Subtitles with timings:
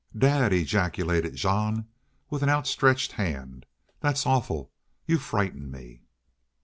[0.17, 1.85] "Dad!" ejaculated Jean,
[2.31, 3.13] with a hand outstretched.
[3.99, 4.71] "That's awful!
[5.05, 6.01] You frighten me."